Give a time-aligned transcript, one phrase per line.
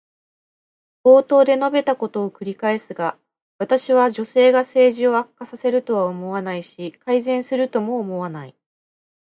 [1.03, 3.19] 冒頭で述べたことを繰り返すが、
[3.59, 8.55] 私は女性が政治を悪化させるとは思わないし、改善するとも思わない。